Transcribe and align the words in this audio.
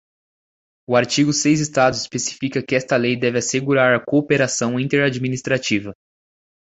O 0.89 0.95
artigo 0.95 1.31
seis 1.31 1.59
estados 1.61 2.01
especifica 2.01 2.65
que 2.65 2.73
esta 2.73 2.97
lei 2.97 3.15
deve 3.15 3.37
assegurar 3.37 3.93
a 3.93 4.03
cooperação 4.03 4.79
inter-administrativa. 4.79 5.93